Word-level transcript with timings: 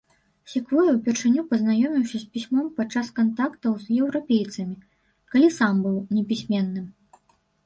Секвоя 0.51 0.93
ўпершыню 0.93 1.43
пазнаёміўся 1.51 2.21
з 2.21 2.25
пісьмом 2.37 2.71
падчас 2.79 3.11
кантактаў 3.19 3.77
з 3.85 3.99
еўрапейцамі, 3.99 4.75
калі 5.35 5.47
сам 5.61 5.75
быў 5.87 5.97
непісьменным. 6.19 6.87